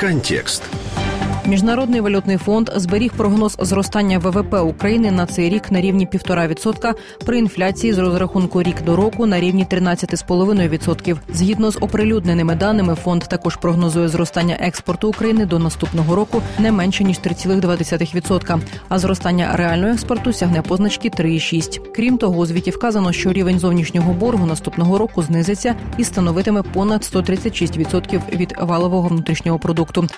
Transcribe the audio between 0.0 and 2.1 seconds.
Контекст. Міжнародний